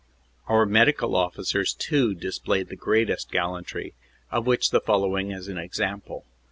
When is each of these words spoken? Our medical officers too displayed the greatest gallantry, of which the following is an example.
Our 0.47 0.65
medical 0.65 1.15
officers 1.15 1.75
too 1.75 2.15
displayed 2.15 2.69
the 2.69 2.75
greatest 2.75 3.29
gallantry, 3.31 3.93
of 4.31 4.47
which 4.47 4.71
the 4.71 4.81
following 4.81 5.29
is 5.29 5.47
an 5.47 5.59
example. 5.59 6.25